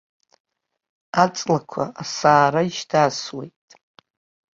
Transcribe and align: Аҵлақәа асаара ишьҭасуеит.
Аҵлақәа 1.23 1.83
асаара 2.01 2.61
ишьҭасуеит. 2.69 3.55